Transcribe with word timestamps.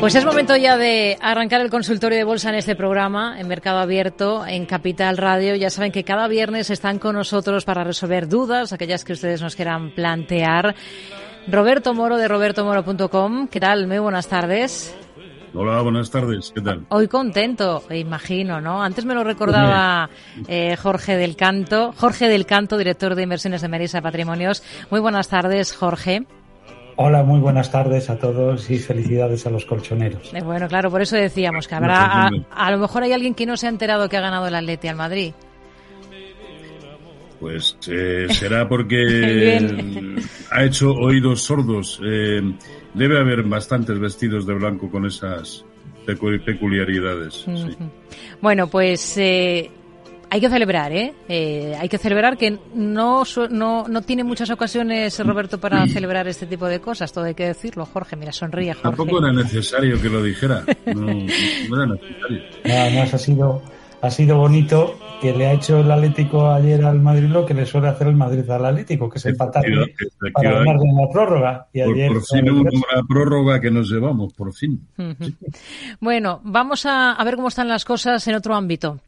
Pues 0.00 0.16
es 0.16 0.24
momento 0.24 0.56
ya 0.56 0.76
de 0.76 1.16
arrancar 1.20 1.60
el 1.60 1.70
consultorio 1.70 2.18
de 2.18 2.24
bolsa 2.24 2.48
en 2.48 2.56
este 2.56 2.74
programa, 2.74 3.38
en 3.38 3.46
Mercado 3.46 3.78
Abierto, 3.78 4.44
en 4.44 4.66
Capital 4.66 5.16
Radio. 5.16 5.54
Ya 5.54 5.70
saben 5.70 5.92
que 5.92 6.02
cada 6.02 6.26
viernes 6.26 6.70
están 6.70 6.98
con 6.98 7.14
nosotros 7.14 7.64
para 7.64 7.84
resolver 7.84 8.28
dudas, 8.28 8.72
aquellas 8.72 9.04
que 9.04 9.12
ustedes 9.12 9.40
nos 9.40 9.54
quieran 9.54 9.92
plantear. 9.94 10.74
Roberto 11.46 11.94
Moro 11.94 12.16
de 12.16 12.26
robertomoro.com. 12.26 13.46
¿Qué 13.46 13.60
tal? 13.60 13.86
Muy 13.86 13.98
buenas 13.98 14.26
tardes. 14.26 14.96
Hola, 15.54 15.80
buenas 15.82 16.10
tardes. 16.10 16.50
¿Qué 16.52 16.60
tal? 16.60 16.86
Hoy 16.88 17.06
contento, 17.06 17.84
imagino, 17.90 18.60
¿no? 18.60 18.82
Antes 18.82 19.04
me 19.04 19.14
lo 19.14 19.22
recordaba 19.22 20.10
eh, 20.48 20.76
Jorge 20.76 21.16
del 21.16 21.36
Canto, 21.36 21.92
Jorge 21.96 22.26
del 22.26 22.46
Canto, 22.46 22.78
director 22.78 23.14
de 23.14 23.22
inversiones 23.22 23.62
de 23.62 23.68
Merisa 23.68 24.00
Patrimonios. 24.00 24.64
Muy 24.90 24.98
buenas 24.98 25.28
tardes, 25.28 25.72
Jorge. 25.72 26.26
Hola, 26.96 27.22
muy 27.22 27.40
buenas 27.40 27.70
tardes 27.70 28.10
a 28.10 28.18
todos 28.18 28.68
y 28.70 28.78
felicidades 28.78 29.46
a 29.46 29.50
los 29.50 29.64
colchoneros. 29.64 30.32
Eh, 30.34 30.42
bueno, 30.42 30.68
claro, 30.68 30.90
por 30.90 31.02
eso 31.02 31.16
decíamos 31.16 31.66
que 31.66 31.74
habrá, 31.74 32.30
a, 32.50 32.70
lo 32.70 32.78
mejor 32.78 33.02
hay 33.02 33.12
alguien 33.12 33.34
que 33.34 33.46
no 33.46 33.56
se 33.56 33.66
ha 33.66 33.70
enterado 33.70 34.08
que 34.08 34.16
ha 34.16 34.20
ganado 34.20 34.46
el 34.46 34.54
Atleti 34.54 34.88
al 34.88 34.96
Madrid. 34.96 35.32
Pues 37.40 37.76
eh, 37.88 38.28
será 38.30 38.68
porque 38.68 39.58
ha 40.50 40.64
hecho 40.64 40.92
oídos 40.92 41.42
sordos. 41.42 42.00
Eh, 42.04 42.40
debe 42.94 43.18
haber 43.18 43.42
bastantes 43.42 43.98
vestidos 43.98 44.46
de 44.46 44.54
blanco 44.54 44.90
con 44.90 45.06
esas 45.06 45.64
peculiaridades. 46.06 47.44
Bueno, 48.40 48.68
pues 48.68 49.16
eh, 49.18 49.70
hay 50.32 50.40
que 50.40 50.48
celebrar, 50.48 50.92
¿eh? 50.92 51.12
¿eh? 51.28 51.76
Hay 51.78 51.90
que 51.90 51.98
celebrar 51.98 52.38
que 52.38 52.58
no, 52.74 53.22
no, 53.50 53.86
no 53.86 54.00
tiene 54.00 54.24
muchas 54.24 54.48
ocasiones, 54.48 55.18
Roberto, 55.18 55.60
para 55.60 55.86
celebrar 55.86 56.26
este 56.26 56.46
tipo 56.46 56.66
de 56.68 56.80
cosas. 56.80 57.12
Todo 57.12 57.26
hay 57.26 57.34
que 57.34 57.48
decirlo. 57.48 57.84
Jorge, 57.84 58.16
mira, 58.16 58.32
sonríe, 58.32 58.72
Jorge. 58.72 58.96
Tampoco 58.96 59.18
era 59.18 59.30
necesario 59.30 60.00
que 60.00 60.08
lo 60.08 60.22
dijera. 60.22 60.64
No, 60.86 61.02
no 61.02 61.82
era 61.82 61.86
necesario. 61.86 62.40
Además 62.64 63.12
ha 63.12 63.18
sido 63.18 63.62
ha 64.00 64.10
sido 64.10 64.38
bonito 64.38 64.98
que 65.20 65.34
le 65.34 65.48
ha 65.48 65.52
hecho 65.52 65.80
el 65.80 65.90
Atlético 65.90 66.50
ayer 66.50 66.82
al 66.82 66.98
Madrid 66.98 67.28
lo 67.28 67.44
que 67.44 67.52
le 67.52 67.66
suele 67.66 67.88
hacer 67.88 68.06
el 68.08 68.16
Madrid 68.16 68.48
al 68.48 68.64
Atlético, 68.64 69.10
que 69.10 69.18
es 69.18 69.26
empatar 69.26 69.62
para 70.32 70.50
ganar 70.50 70.76
en 70.76 70.96
la 70.96 71.08
prórroga. 71.12 71.66
Y 71.74 71.82
por, 71.82 71.94
ayer, 71.94 72.08
por 72.10 72.22
fin 72.24 72.50
una 72.50 73.02
prórroga 73.06 73.60
que 73.60 73.70
nos 73.70 73.90
llevamos, 73.90 74.32
por 74.32 74.54
fin. 74.54 74.80
Bueno, 76.00 76.40
vamos 76.42 76.86
a, 76.86 77.12
a 77.12 77.22
ver 77.22 77.36
cómo 77.36 77.48
están 77.48 77.68
las 77.68 77.84
cosas 77.84 78.26
en 78.26 78.34
otro 78.34 78.54
ámbito. 78.54 78.98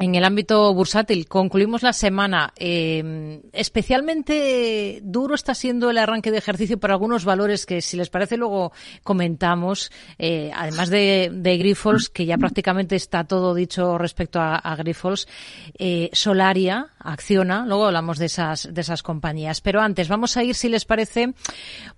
En 0.00 0.14
el 0.14 0.24
ámbito 0.24 0.72
bursátil, 0.74 1.26
concluimos 1.26 1.82
la 1.82 1.92
semana. 1.92 2.52
Eh, 2.56 3.42
especialmente 3.52 5.00
duro 5.02 5.34
está 5.34 5.56
siendo 5.56 5.90
el 5.90 5.98
arranque 5.98 6.30
de 6.30 6.38
ejercicio 6.38 6.78
para 6.78 6.94
algunos 6.94 7.24
valores 7.24 7.66
que, 7.66 7.82
si 7.82 7.96
les 7.96 8.08
parece, 8.08 8.36
luego 8.36 8.70
comentamos. 9.02 9.90
Eh, 10.16 10.52
además 10.54 10.90
de, 10.90 11.30
de, 11.32 11.58
Grifols, 11.58 12.10
que 12.10 12.26
ya 12.26 12.38
prácticamente 12.38 12.94
está 12.94 13.24
todo 13.24 13.54
dicho 13.54 13.98
respecto 13.98 14.38
a, 14.38 14.54
a 14.54 14.76
Grifols. 14.76 15.26
Eh, 15.76 16.10
Solaria, 16.12 16.92
Acciona, 17.00 17.66
luego 17.66 17.86
hablamos 17.86 18.18
de 18.18 18.26
esas, 18.26 18.72
de 18.72 18.80
esas 18.80 19.02
compañías. 19.02 19.60
Pero 19.60 19.80
antes, 19.80 20.08
vamos 20.08 20.36
a 20.36 20.44
ir, 20.44 20.54
si 20.54 20.68
les 20.68 20.84
parece, 20.84 21.34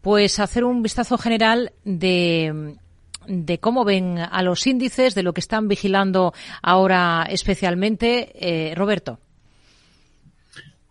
pues 0.00 0.38
a 0.38 0.44
hacer 0.44 0.64
un 0.64 0.82
vistazo 0.82 1.18
general 1.18 1.74
de 1.84 2.78
de 3.26 3.58
cómo 3.58 3.84
ven 3.84 4.18
a 4.18 4.42
los 4.42 4.66
índices, 4.66 5.14
de 5.14 5.22
lo 5.22 5.32
que 5.32 5.40
están 5.40 5.68
vigilando 5.68 6.32
ahora 6.62 7.26
especialmente. 7.30 8.32
Eh, 8.34 8.74
Roberto. 8.74 9.18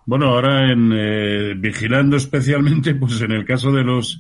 Bueno, 0.06 0.30
ahora 0.30 0.72
en, 0.72 0.92
eh, 0.92 1.54
vigilando 1.56 2.18
especialmente, 2.18 2.96
pues 2.96 3.22
en 3.22 3.32
el 3.32 3.46
caso 3.46 3.72
de 3.72 3.84
los 3.84 4.20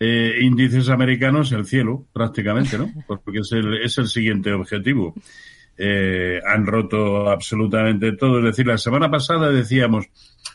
eh, 0.00 0.38
índices 0.40 0.88
americanos, 0.88 1.52
el 1.52 1.64
cielo, 1.64 2.06
prácticamente, 2.12 2.76
¿no? 2.76 2.90
Porque 3.06 3.38
es 3.38 3.52
el, 3.52 3.82
es 3.82 3.98
el 3.98 4.08
siguiente 4.08 4.52
objetivo. 4.52 5.14
Eh, 5.76 6.40
han 6.44 6.66
roto 6.66 7.30
absolutamente 7.30 8.12
todo. 8.12 8.38
Es 8.38 8.46
decir, 8.46 8.66
la 8.66 8.78
semana 8.78 9.08
pasada 9.08 9.50
decíamos, 9.50 10.06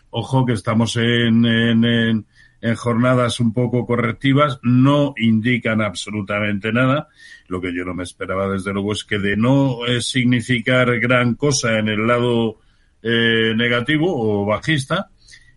ojo 0.10 0.46
que 0.46 0.52
estamos 0.52 0.98
en, 0.98 1.46
en, 1.46 1.86
en 1.86 2.26
en 2.64 2.76
jornadas 2.76 3.42
un 3.42 3.52
poco 3.52 3.86
correctivas, 3.86 4.58
no 4.64 5.14
indican 5.18 5.82
absolutamente 5.82 6.72
nada. 6.72 7.10
Lo 7.48 7.60
que 7.60 7.76
yo 7.76 7.84
no 7.84 7.94
me 7.94 8.04
esperaba, 8.04 8.48
desde 8.50 8.72
luego, 8.72 8.94
es 8.94 9.04
que 9.04 9.20
de 9.20 9.36
no 9.36 9.86
eh, 9.86 10.02
significar 10.02 10.98
gran 11.00 11.36
cosa 11.36 11.78
en 11.78 11.90
el 11.90 12.08
lado 12.08 12.62
eh, 13.04 13.54
negativo 13.54 14.08
o 14.16 14.46
bajista, 14.46 15.10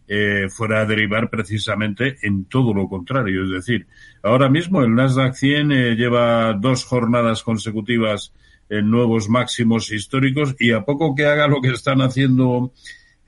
eh, 0.08 0.48
fuera 0.50 0.80
a 0.80 0.84
derivar 0.84 1.30
precisamente 1.30 2.16
en 2.22 2.46
todo 2.46 2.74
lo 2.74 2.88
contrario. 2.88 3.44
Es 3.44 3.50
decir, 3.50 3.86
ahora 4.24 4.48
mismo 4.48 4.82
el 4.82 4.92
Nasdaq 4.92 5.34
100 5.34 5.72
eh, 5.72 5.94
lleva 5.94 6.54
dos 6.54 6.84
jornadas 6.84 7.44
consecutivas 7.44 8.32
en 8.68 8.90
nuevos 8.90 9.28
máximos 9.28 9.92
históricos 9.92 10.56
y 10.58 10.72
a 10.72 10.82
poco 10.82 11.14
que 11.14 11.26
haga 11.26 11.46
lo 11.46 11.60
que 11.60 11.70
están 11.70 12.02
haciendo 12.02 12.72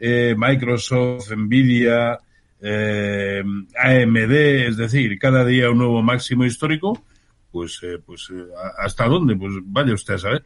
eh, 0.01 0.35
Microsoft, 0.37 1.31
Nvidia, 1.31 2.19
eh, 2.61 3.43
AMD, 3.79 4.33
es 4.33 4.77
decir, 4.77 5.19
cada 5.19 5.45
día 5.45 5.71
un 5.71 5.79
nuevo 5.79 6.03
máximo 6.03 6.45
histórico, 6.45 7.05
pues, 7.51 7.81
eh, 7.83 7.99
pues 8.05 8.29
eh, 8.33 8.45
¿hasta 8.79 9.07
dónde? 9.07 9.37
Pues 9.37 9.55
vaya 9.65 9.95
usted 9.95 10.15
a 10.15 10.19
saber. 10.19 10.45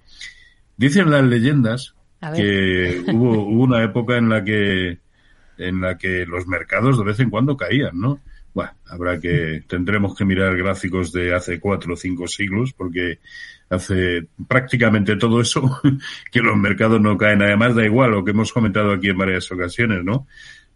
Dicen 0.77 1.11
las 1.11 1.25
leyendas 1.25 1.95
que 2.35 3.05
hubo, 3.13 3.47
hubo 3.47 3.63
una 3.63 3.83
época 3.83 4.17
en 4.17 4.29
la 4.29 4.45
que 4.45 4.99
en 5.59 5.81
la 5.81 5.99
que 5.99 6.25
los 6.27 6.47
mercados 6.47 6.99
de 6.99 7.05
vez 7.05 7.21
en 7.21 7.31
cuando 7.31 7.57
caían, 7.57 7.99
¿no? 8.01 8.21
Bueno, 8.55 8.73
habrá 8.87 9.19
que, 9.19 9.65
tendremos 9.67 10.15
que 10.15 10.25
mirar 10.25 10.57
gráficos 10.57 11.11
de 11.13 11.35
hace 11.35 11.59
cuatro 11.59 11.95
o 11.95 11.97
cinco 11.97 12.27
siglos, 12.27 12.73
porque 12.75 13.19
hace 13.71 14.27
prácticamente 14.47 15.17
todo 15.17 15.41
eso 15.41 15.81
que 16.31 16.41
los 16.41 16.57
mercados 16.57 17.01
no 17.01 17.17
caen. 17.17 17.43
Además, 17.43 17.75
da 17.75 17.85
igual 17.85 18.11
lo 18.11 18.25
que 18.25 18.33
hemos 18.33 18.53
comentado 18.53 18.93
aquí 18.93 19.09
en 19.09 19.19
varias 19.19 19.51
ocasiones, 19.51 20.05
¿no? 20.05 20.27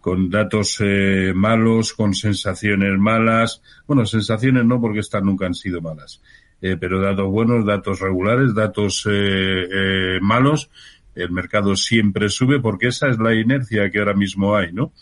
Con 0.06 0.30
datos 0.30 0.76
eh, 0.78 1.32
malos, 1.34 1.92
con 1.92 2.14
sensaciones 2.14 2.96
malas. 2.96 3.60
Bueno, 3.88 4.06
sensaciones 4.06 4.64
no, 4.64 4.80
porque 4.80 5.00
estas 5.00 5.24
nunca 5.24 5.46
han 5.46 5.54
sido 5.54 5.80
malas. 5.80 6.22
Eh, 6.62 6.76
pero 6.78 7.00
datos 7.00 7.26
buenos, 7.26 7.66
datos 7.66 7.98
regulares, 7.98 8.54
datos 8.54 9.04
eh, 9.10 9.66
eh, 9.68 10.18
malos, 10.22 10.70
el 11.16 11.32
mercado 11.32 11.74
siempre 11.74 12.28
sube 12.28 12.60
porque 12.60 12.86
esa 12.86 13.08
es 13.08 13.18
la 13.18 13.34
inercia 13.34 13.90
que 13.90 13.98
ahora 13.98 14.14
mismo 14.14 14.54
hay, 14.54 14.72
¿no? 14.72 14.92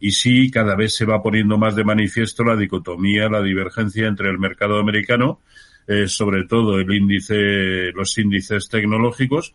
Y 0.00 0.12
sí, 0.12 0.50
cada 0.50 0.74
vez 0.76 0.96
se 0.96 1.04
va 1.04 1.22
poniendo 1.22 1.58
más 1.58 1.76
de 1.76 1.84
manifiesto 1.84 2.42
la 2.42 2.56
dicotomía, 2.56 3.28
la 3.28 3.42
divergencia 3.42 4.06
entre 4.06 4.30
el 4.30 4.38
mercado 4.38 4.78
americano, 4.78 5.40
eh, 5.86 6.08
sobre 6.08 6.44
todo 6.44 6.80
el 6.80 6.90
índice, 6.90 7.92
los 7.92 8.16
índices 8.16 8.70
tecnológicos, 8.70 9.54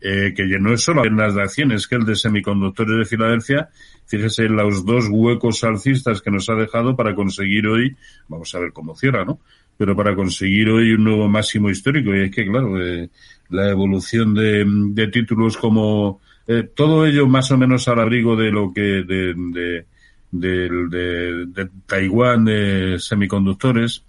eh, 0.00 0.32
que 0.36 0.44
no 0.58 0.72
es 0.72 0.82
solo 0.82 1.04
en 1.04 1.16
las 1.16 1.34
de 1.34 1.42
acciones, 1.42 1.88
que 1.88 1.96
el 1.96 2.04
de 2.04 2.14
semiconductores 2.14 2.98
de 2.98 3.04
Filadelfia, 3.04 3.68
fíjese 4.06 4.48
los 4.48 4.84
dos 4.84 5.06
huecos 5.10 5.64
alcistas 5.64 6.22
que 6.22 6.30
nos 6.30 6.48
ha 6.48 6.54
dejado 6.54 6.94
para 6.94 7.14
conseguir 7.14 7.66
hoy, 7.66 7.96
vamos 8.28 8.54
a 8.54 8.60
ver 8.60 8.72
cómo 8.72 8.94
cierra, 8.94 9.24
¿no? 9.24 9.40
Pero 9.76 9.96
para 9.96 10.14
conseguir 10.14 10.70
hoy 10.70 10.92
un 10.92 11.04
nuevo 11.04 11.28
máximo 11.28 11.68
histórico, 11.70 12.14
y 12.14 12.22
es 12.22 12.30
que, 12.30 12.46
claro, 12.46 12.80
eh, 12.80 13.10
la 13.50 13.70
evolución 13.70 14.34
de, 14.34 15.08
títulos 15.12 15.56
como, 15.56 16.20
eh, 16.46 16.68
todo 16.74 17.06
ello 17.06 17.26
más 17.26 17.50
o 17.50 17.58
menos 17.58 17.88
al 17.88 18.00
abrigo 18.00 18.36
de 18.36 18.50
lo 18.50 18.72
que, 18.72 19.02
de, 19.02 19.84
de, 20.30 21.46
de 21.46 21.68
Taiwán, 21.86 22.44
de 22.44 22.96
semiconductores, 22.98 24.04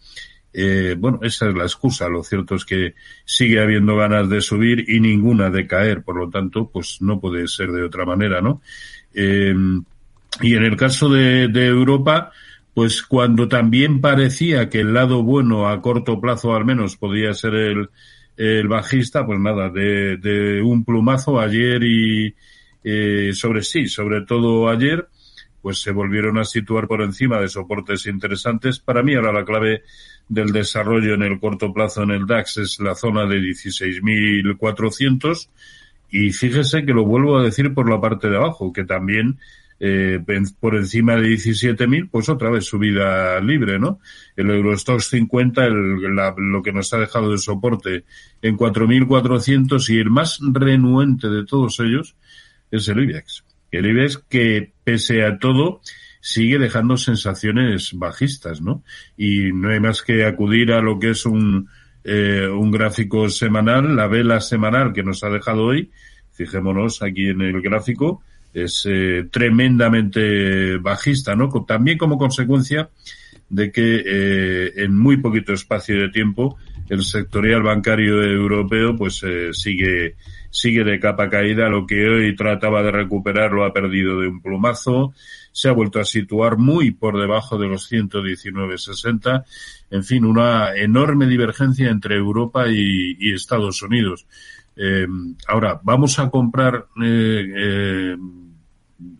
eh, 0.53 0.95
bueno, 0.97 1.19
esa 1.21 1.49
es 1.49 1.55
la 1.55 1.63
excusa. 1.63 2.09
Lo 2.09 2.23
cierto 2.23 2.55
es 2.55 2.65
que 2.65 2.95
sigue 3.25 3.61
habiendo 3.61 3.95
ganas 3.95 4.29
de 4.29 4.41
subir 4.41 4.89
y 4.89 4.99
ninguna 4.99 5.49
de 5.49 5.67
caer. 5.67 6.03
Por 6.03 6.17
lo 6.17 6.29
tanto, 6.29 6.69
pues 6.71 7.01
no 7.01 7.19
puede 7.19 7.47
ser 7.47 7.71
de 7.71 7.83
otra 7.83 8.05
manera, 8.05 8.41
¿no? 8.41 8.61
Eh, 9.13 9.53
y 10.41 10.55
en 10.55 10.63
el 10.63 10.75
caso 10.75 11.09
de, 11.09 11.45
Europa, 11.53 12.31
pues 12.73 13.01
cuando 13.01 13.47
también 13.47 14.01
parecía 14.01 14.69
que 14.69 14.81
el 14.81 14.93
lado 14.93 15.23
bueno 15.23 15.67
a 15.67 15.81
corto 15.81 16.21
plazo 16.21 16.55
al 16.55 16.65
menos 16.65 16.97
podía 16.97 17.33
ser 17.33 17.55
el, 17.55 18.67
bajista, 18.67 19.25
pues 19.25 19.39
nada, 19.39 19.69
de, 19.69 20.17
de 20.17 20.61
un 20.61 20.85
plumazo 20.85 21.41
ayer 21.41 21.83
y 21.83 22.35
eh, 22.83 23.31
sobre 23.33 23.63
sí, 23.63 23.87
sobre 23.87 24.21
todo 24.21 24.69
ayer, 24.69 25.07
pues 25.61 25.81
se 25.81 25.91
volvieron 25.91 26.37
a 26.37 26.45
situar 26.45 26.87
por 26.87 27.01
encima 27.01 27.39
de 27.39 27.49
soportes 27.49 28.05
interesantes. 28.05 28.79
Para 28.79 29.03
mí 29.03 29.15
ahora 29.15 29.33
la 29.33 29.45
clave 29.45 29.83
del 30.27 30.51
desarrollo 30.51 31.15
en 31.15 31.23
el 31.23 31.39
corto 31.39 31.73
plazo 31.73 32.03
en 32.03 32.11
el 32.11 32.25
DAX 32.25 32.57
es 32.57 32.79
la 32.79 32.95
zona 32.95 33.25
de 33.25 33.37
16.400 33.37 35.49
y 36.11 36.31
fíjese 36.31 36.85
que 36.85 36.93
lo 36.93 37.05
vuelvo 37.05 37.37
a 37.37 37.43
decir 37.43 37.73
por 37.73 37.89
la 37.89 37.99
parte 37.99 38.29
de 38.29 38.37
abajo, 38.37 38.73
que 38.73 38.83
también 38.83 39.37
eh, 39.79 40.19
por 40.59 40.75
encima 40.75 41.15
de 41.15 41.29
17.000, 41.29 42.09
pues 42.11 42.29
otra 42.29 42.49
vez 42.49 42.65
subida 42.65 43.39
libre, 43.39 43.79
¿no? 43.79 43.99
El 44.35 44.49
Eurostox 44.49 45.07
50, 45.07 45.65
el, 45.65 46.15
la, 46.15 46.33
lo 46.37 46.61
que 46.61 46.73
nos 46.73 46.93
ha 46.93 46.97
dejado 46.97 47.31
de 47.31 47.37
soporte 47.37 48.03
en 48.41 48.57
4.400 48.57 49.89
y 49.89 49.99
el 49.99 50.09
más 50.09 50.39
renuente 50.41 51.29
de 51.29 51.45
todos 51.45 51.79
ellos 51.79 52.15
es 52.71 52.87
el 52.89 53.03
IBEX. 53.03 53.43
El 53.71 53.85
IBEX 53.85 54.17
que, 54.29 54.71
pese 54.83 55.23
a 55.23 55.37
todo, 55.37 55.81
sigue 56.21 56.57
dejando 56.59 56.97
sensaciones 56.97 57.91
bajistas, 57.93 58.61
¿no? 58.61 58.83
Y 59.17 59.51
no 59.53 59.69
hay 59.69 59.79
más 59.79 60.01
que 60.01 60.25
acudir 60.25 60.71
a 60.71 60.81
lo 60.81 60.99
que 60.99 61.11
es 61.11 61.25
un, 61.25 61.69
un 62.05 62.71
gráfico 62.71 63.29
semanal, 63.29 63.95
la 63.95 64.07
vela 64.07 64.41
semanal 64.41 64.93
que 64.93 65.03
nos 65.03 65.23
ha 65.23 65.29
dejado 65.29 65.65
hoy, 65.65 65.91
fijémonos 66.33 67.01
aquí 67.01 67.27
en 67.29 67.41
el 67.41 67.61
gráfico, 67.61 68.21
es 68.53 68.87
tremendamente 69.31 70.77
bajista, 70.77 71.35
¿no? 71.35 71.49
También 71.65 71.97
como 71.97 72.17
consecuencia 72.17 72.89
de 73.49 73.71
que 73.71 74.03
eh, 74.05 74.73
en 74.83 74.97
muy 74.97 75.17
poquito 75.17 75.53
espacio 75.53 75.99
de 75.99 76.09
tiempo 76.09 76.57
el 76.89 77.03
sectorial 77.03 77.61
bancario 77.61 78.23
europeo 78.23 78.95
pues 78.95 79.21
eh, 79.23 79.53
sigue 79.53 80.15
sigue 80.49 80.83
de 80.83 80.99
capa 80.99 81.29
caída. 81.29 81.69
Lo 81.69 81.85
que 81.85 82.07
hoy 82.07 82.35
trataba 82.35 82.81
de 82.81 82.91
recuperar 82.91 83.51
lo 83.51 83.63
ha 83.63 83.73
perdido 83.73 84.19
de 84.19 84.27
un 84.27 84.41
plumazo. 84.41 85.13
Se 85.51 85.69
ha 85.69 85.73
vuelto 85.73 85.99
a 85.99 86.05
situar 86.05 86.57
muy 86.57 86.91
por 86.91 87.19
debajo 87.19 87.57
de 87.57 87.67
los 87.67 87.91
119.60 87.91 89.45
en 89.91 90.03
fin 90.03 90.25
una 90.25 90.75
enorme 90.75 91.27
divergencia 91.27 91.89
entre 91.89 92.15
Europa 92.15 92.65
y, 92.67 93.33
Estados 93.33 93.81
Unidos. 93.81 94.25
Eh, 94.75 95.07
ahora 95.47 95.79
vamos 95.83 96.17
a 96.19 96.29
comprar 96.29 96.87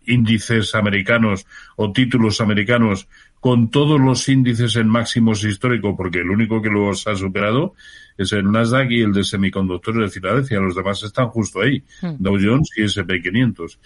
índices 0.06 0.74
americanos 0.74 1.46
o 1.76 1.92
títulos 1.92 2.40
americanos 2.40 3.08
con 3.40 3.70
todos 3.70 3.98
los 3.98 4.28
índices 4.28 4.76
en 4.76 4.88
máximos 4.88 5.42
históricos, 5.44 5.94
porque 5.96 6.18
el 6.18 6.30
único 6.30 6.60
que 6.60 6.68
los 6.68 7.06
ha 7.06 7.16
superado 7.16 7.74
es 8.18 8.32
el 8.32 8.50
Nasdaq 8.50 8.90
y 8.90 9.00
el 9.00 9.12
de 9.12 9.24
semiconductores 9.24 10.02
de 10.02 10.10
Filadelfia. 10.10 10.60
Los 10.60 10.76
demás 10.76 11.02
están 11.02 11.28
justo 11.28 11.60
ahí, 11.60 11.82
hmm. 12.02 12.16
Dow 12.18 12.38
Jones 12.40 12.70
y 12.76 12.82
S&P 12.82 13.22
500. 13.22 13.78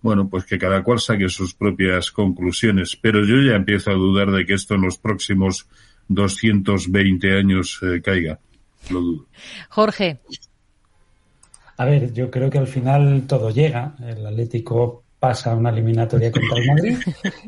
Bueno, 0.00 0.28
pues 0.28 0.44
que 0.44 0.58
cada 0.58 0.82
cual 0.82 0.98
saque 0.98 1.28
sus 1.28 1.54
propias 1.54 2.10
conclusiones, 2.10 2.96
pero 3.00 3.24
yo 3.24 3.40
ya 3.40 3.56
empiezo 3.56 3.90
a 3.90 3.94
dudar 3.94 4.30
de 4.30 4.44
que 4.44 4.54
esto 4.54 4.74
en 4.74 4.82
los 4.82 4.98
próximos 4.98 5.66
220 6.08 7.38
años 7.38 7.80
eh, 7.82 8.00
caiga. 8.02 8.38
Lo 8.90 9.00
dudo. 9.00 9.26
Jorge. 9.70 10.20
A 11.76 11.84
ver, 11.86 12.12
yo 12.12 12.30
creo 12.30 12.50
que 12.50 12.58
al 12.58 12.66
final 12.66 13.24
todo 13.26 13.50
llega. 13.50 13.94
El 14.06 14.26
Atlético 14.26 15.03
pasa 15.24 15.54
una 15.54 15.70
eliminatoria 15.70 16.30
contra 16.30 16.58
el 16.58 16.66
Madrid 16.66 16.98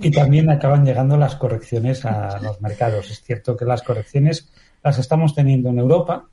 y 0.01 0.11
también 0.11 0.49
acaban 0.49 0.87
llegando 0.87 1.19
las 1.19 1.37
correcciones 1.37 2.07
a 2.07 2.41
los 2.41 2.59
mercados. 2.63 3.11
Es 3.11 3.23
cierto 3.23 3.55
que 3.55 3.67
las 3.67 3.83
correcciones 3.83 4.49
las 4.83 4.99
estamos 4.99 5.35
teniendo 5.35 5.69
en 5.69 5.79
Europa, 5.79 6.27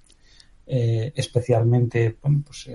eh, 0.65 1.11
especialmente 1.13 2.15
pues 2.45 2.69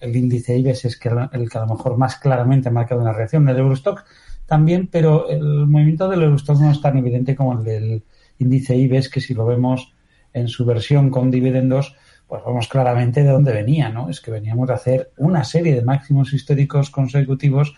el, 0.00 0.16
índice 0.16 0.58
IBEX 0.58 0.86
es 0.86 0.98
que 0.98 1.10
el 1.10 1.48
que 1.48 1.58
a 1.58 1.60
lo 1.60 1.76
mejor 1.76 1.96
más 1.96 2.16
claramente 2.16 2.70
ha 2.70 2.72
marcado 2.72 3.00
una 3.00 3.12
reacción 3.12 3.44
del 3.44 3.58
Eurostock 3.58 4.04
también, 4.46 4.88
pero 4.88 5.28
el 5.28 5.68
movimiento 5.68 6.08
del 6.08 6.24
Eurostock 6.24 6.58
no 6.58 6.72
es 6.72 6.80
tan 6.80 6.98
evidente 6.98 7.36
como 7.36 7.52
el 7.52 7.62
del 7.62 8.02
índice 8.40 8.74
IBEX, 8.74 9.10
que 9.10 9.20
si 9.20 9.32
lo 9.32 9.46
vemos 9.46 9.94
en 10.32 10.48
su 10.48 10.64
versión 10.64 11.10
con 11.10 11.30
dividendos, 11.30 11.94
pues 12.26 12.42
vemos 12.44 12.66
claramente 12.66 13.22
de 13.22 13.30
dónde 13.30 13.52
venía, 13.52 13.90
¿no? 13.90 14.10
Es 14.10 14.20
que 14.20 14.32
veníamos 14.32 14.66
de 14.66 14.74
hacer 14.74 15.12
una 15.18 15.44
serie 15.44 15.76
de 15.76 15.82
máximos 15.82 16.32
históricos 16.32 16.90
consecutivos 16.90 17.76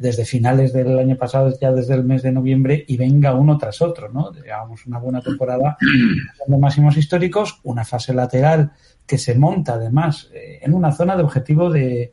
desde 0.00 0.24
finales 0.24 0.72
del 0.72 0.98
año 0.98 1.16
pasado, 1.16 1.56
ya 1.60 1.72
desde 1.72 1.94
el 1.94 2.04
mes 2.04 2.22
de 2.22 2.32
noviembre, 2.32 2.84
y 2.88 2.96
venga 2.96 3.34
uno 3.34 3.58
tras 3.58 3.80
otro, 3.80 4.08
¿no? 4.08 4.32
Digamos, 4.32 4.84
una 4.86 4.98
buena 4.98 5.20
temporada 5.20 5.76
de 6.46 6.58
máximos 6.58 6.96
históricos, 6.96 7.60
una 7.62 7.84
fase 7.84 8.12
lateral 8.12 8.72
que 9.06 9.18
se 9.18 9.36
monta 9.36 9.74
además 9.74 10.30
eh, 10.34 10.58
en 10.62 10.74
una 10.74 10.90
zona 10.90 11.16
de 11.16 11.22
objetivo 11.22 11.70
de, 11.70 12.12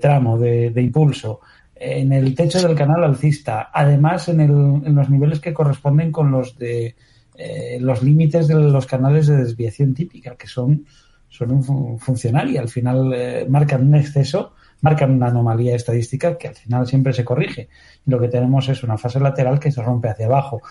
tramo, 0.00 0.38
de, 0.38 0.72
impulso, 0.76 1.40
en 1.74 2.12
el 2.12 2.34
techo 2.34 2.60
del 2.66 2.76
canal 2.76 3.02
alcista, 3.02 3.70
además 3.72 4.28
en, 4.28 4.40
el, 4.40 4.50
en 4.50 4.94
los 4.94 5.08
niveles 5.08 5.40
que 5.40 5.54
corresponden 5.54 6.12
con 6.12 6.30
los 6.30 6.58
de 6.58 6.96
eh, 7.36 7.78
los 7.80 8.02
límites 8.02 8.46
de 8.46 8.54
los 8.54 8.86
canales 8.86 9.26
de 9.26 9.38
desviación 9.38 9.94
típica, 9.94 10.36
que 10.36 10.46
son, 10.46 10.84
son 11.30 11.50
un 11.50 11.98
funcional 11.98 12.50
y 12.50 12.58
al 12.58 12.68
final 12.68 13.46
marcan 13.48 13.86
un 13.86 13.94
exceso 13.94 14.52
marcan 14.80 15.12
una 15.12 15.28
anomalía 15.28 15.74
estadística 15.74 16.36
que 16.36 16.48
al 16.48 16.54
final 16.54 16.86
siempre 16.86 17.12
se 17.12 17.24
corrige. 17.24 17.68
Lo 18.06 18.20
que 18.20 18.28
tenemos 18.28 18.68
es 18.68 18.82
una 18.82 18.98
fase 18.98 19.20
lateral 19.20 19.58
que 19.58 19.72
se 19.72 19.82
rompe 19.82 20.08
hacia 20.08 20.26
abajo. 20.26 20.62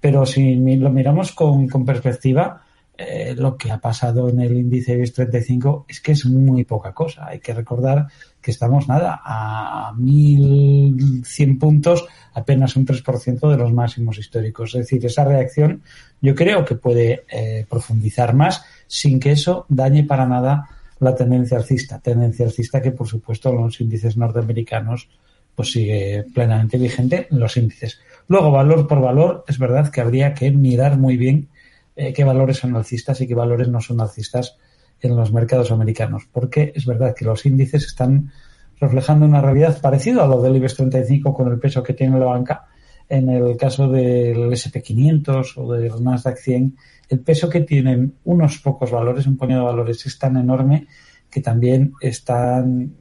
Pero 0.00 0.24
si 0.24 0.56
lo 0.56 0.90
miramos 0.90 1.32
con, 1.32 1.68
perspectiva, 1.84 2.62
eh, 2.96 3.34
lo 3.36 3.56
que 3.56 3.70
ha 3.70 3.78
pasado 3.78 4.28
en 4.28 4.40
el 4.40 4.56
índice 4.56 4.94
IBEX 4.94 5.12
35 5.12 5.86
es 5.88 6.00
que 6.00 6.12
es 6.12 6.24
muy 6.24 6.64
poca 6.64 6.92
cosa. 6.92 7.26
Hay 7.26 7.40
que 7.40 7.52
recordar 7.52 8.06
que 8.40 8.50
estamos 8.50 8.88
nada 8.88 9.20
a 9.22 9.92
1.100 9.94 11.58
puntos, 11.58 12.06
apenas 12.32 12.76
un 12.76 12.86
3% 12.86 13.50
de 13.50 13.56
los 13.56 13.72
máximos 13.72 14.18
históricos. 14.18 14.74
Es 14.74 14.82
decir, 14.82 15.04
esa 15.04 15.24
reacción 15.24 15.82
yo 16.22 16.34
creo 16.34 16.64
que 16.64 16.76
puede 16.76 17.24
eh, 17.30 17.66
profundizar 17.68 18.34
más 18.34 18.64
sin 18.86 19.20
que 19.20 19.32
eso 19.32 19.66
dañe 19.68 20.04
para 20.04 20.26
nada 20.26 20.68
la 21.00 21.14
tendencia 21.14 21.56
alcista, 21.56 21.98
tendencia 21.98 22.44
alcista 22.44 22.80
que 22.80 22.92
por 22.92 23.08
supuesto 23.08 23.52
los 23.52 23.80
índices 23.80 24.16
norteamericanos 24.16 25.08
pues 25.54 25.72
sigue 25.72 26.24
plenamente 26.32 26.78
vigente 26.78 27.26
en 27.30 27.40
los 27.40 27.56
índices. 27.56 28.00
Luego, 28.28 28.50
valor 28.50 28.86
por 28.86 29.00
valor, 29.00 29.44
es 29.48 29.58
verdad 29.58 29.90
que 29.90 30.00
habría 30.00 30.32
que 30.32 30.50
mirar 30.52 30.96
muy 30.96 31.16
bien 31.16 31.48
eh, 31.96 32.12
qué 32.12 32.24
valores 32.24 32.58
son 32.58 32.76
alcistas 32.76 33.20
y 33.20 33.26
qué 33.26 33.34
valores 33.34 33.68
no 33.68 33.80
son 33.80 34.00
alcistas 34.00 34.56
en 35.00 35.16
los 35.16 35.32
mercados 35.32 35.70
americanos, 35.72 36.28
porque 36.30 36.72
es 36.74 36.86
verdad 36.86 37.14
que 37.14 37.24
los 37.24 37.44
índices 37.46 37.84
están 37.84 38.32
reflejando 38.80 39.26
una 39.26 39.40
realidad 39.40 39.80
parecida 39.80 40.24
a 40.24 40.26
lo 40.26 40.40
del 40.40 40.56
IBEX 40.56 40.76
35 40.76 41.34
con 41.34 41.50
el 41.50 41.58
peso 41.58 41.82
que 41.82 41.94
tiene 41.94 42.18
la 42.18 42.26
banca. 42.26 42.68
En 43.10 43.28
el 43.28 43.56
caso 43.56 43.88
del 43.88 44.50
SP500 44.50 45.52
o 45.56 45.72
del 45.72 46.02
Nasdaq 46.02 46.38
100 46.38 46.76
el 47.10 47.20
peso 47.20 47.50
que 47.50 47.60
tienen 47.60 48.14
unos 48.24 48.58
pocos 48.58 48.92
valores, 48.92 49.26
un 49.26 49.36
puñado 49.36 49.62
de 49.62 49.70
valores, 49.72 50.06
es 50.06 50.16
tan 50.18 50.36
enorme 50.36 50.86
que 51.28 51.40
también 51.40 51.92
están, 52.00 52.94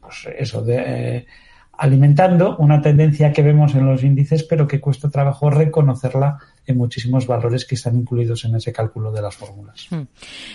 pues 0.00 0.28
eso, 0.36 0.64
eh, 0.68 1.24
alimentando 1.78 2.56
una 2.58 2.82
tendencia 2.82 3.32
que 3.32 3.42
vemos 3.42 3.74
en 3.76 3.86
los 3.86 4.02
índices, 4.02 4.42
pero 4.42 4.66
que 4.66 4.80
cuesta 4.80 5.10
trabajo 5.10 5.48
reconocerla 5.48 6.38
en 6.66 6.76
muchísimos 6.76 7.28
valores 7.28 7.64
que 7.64 7.76
están 7.76 7.96
incluidos 7.96 8.44
en 8.44 8.56
ese 8.56 8.72
cálculo 8.72 9.12
de 9.12 9.22
las 9.22 9.36
fórmulas. 9.36 9.86
Hmm. 9.90 10.02